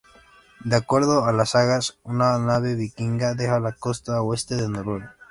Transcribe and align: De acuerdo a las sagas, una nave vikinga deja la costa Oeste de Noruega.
De 0.63 0.75
acuerdo 0.75 1.25
a 1.25 1.31
las 1.31 1.49
sagas, 1.51 1.99
una 2.01 2.39
nave 2.39 2.73
vikinga 2.73 3.35
deja 3.35 3.59
la 3.59 3.73
costa 3.73 4.19
Oeste 4.23 4.55
de 4.55 4.67
Noruega. 4.67 5.15